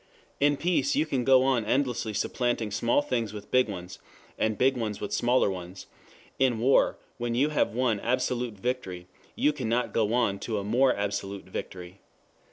[0.39, 3.99] In peace you can go on endlessly supplanting small things with big ones,
[4.35, 5.85] and big ones with bigger ones;
[6.39, 10.95] in war when you have won absolute victory, you cannot go on to a more
[10.95, 11.99] absolute victory.